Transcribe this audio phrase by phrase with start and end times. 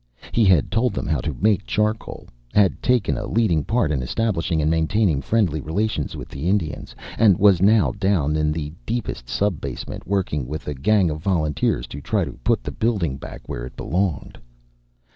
[0.31, 4.59] He had told them how to make charcoal, had taken a leading part in establishing
[4.59, 9.61] and maintaining friendly relations with the Indians, and was now down in the deepest sub
[9.61, 13.63] basement, working with a gang of volunteers to try to put the building back where
[13.63, 14.39] it belonged.